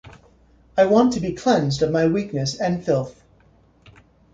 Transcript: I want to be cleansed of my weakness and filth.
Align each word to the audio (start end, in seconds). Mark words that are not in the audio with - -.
I 0.75 0.85
want 0.85 1.13
to 1.13 1.19
be 1.19 1.33
cleansed 1.33 1.83
of 1.83 1.91
my 1.91 2.07
weakness 2.07 2.59
and 2.59 2.83
filth. 2.83 3.21